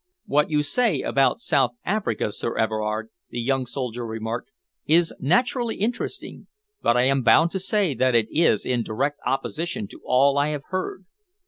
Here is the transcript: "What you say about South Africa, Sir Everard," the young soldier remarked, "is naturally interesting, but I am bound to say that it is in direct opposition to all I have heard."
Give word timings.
"What 0.25 0.49
you 0.49 0.63
say 0.63 1.01
about 1.03 1.41
South 1.41 1.73
Africa, 1.85 2.31
Sir 2.31 2.57
Everard," 2.57 3.09
the 3.29 3.39
young 3.39 3.67
soldier 3.67 4.03
remarked, 4.03 4.49
"is 4.87 5.13
naturally 5.19 5.75
interesting, 5.75 6.47
but 6.81 6.97
I 6.97 7.03
am 7.03 7.21
bound 7.21 7.51
to 7.51 7.59
say 7.59 7.93
that 7.93 8.15
it 8.15 8.25
is 8.31 8.65
in 8.65 8.81
direct 8.81 9.19
opposition 9.27 9.87
to 9.89 10.01
all 10.03 10.39
I 10.39 10.47
have 10.47 10.63
heard." 10.69 11.05